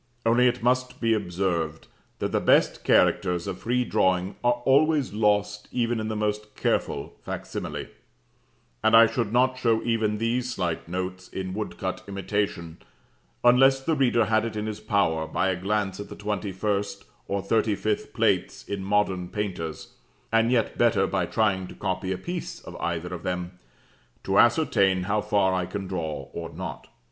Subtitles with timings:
[0.25, 1.85] Only it must be observed
[2.17, 7.13] that the best characters of free drawing are always lost even in the most careful
[7.23, 7.87] facsimile;
[8.83, 12.79] and I should not show even these slight notes in woodcut imitation,
[13.43, 17.43] unless the reader had it in his power, by a glance at the 21st or
[17.43, 19.93] 35th plates in Modern Painters
[20.31, 23.59] (and yet better, by trying to copy a piece of either of them),
[24.23, 26.87] to ascertain how far I can draw or not.